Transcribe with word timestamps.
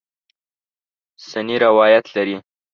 سنې 1.29 1.55
روایت 1.63 2.05
لري. 2.15 2.37